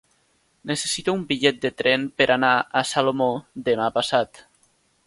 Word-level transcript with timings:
Necessito 0.71 1.13
un 1.17 1.21
bitllet 1.33 1.61
de 1.67 1.71
tren 1.83 2.09
per 2.23 2.29
anar 2.37 2.55
a 2.83 2.87
Salomó 2.95 3.31
demà 3.71 3.93
passat. 4.01 4.43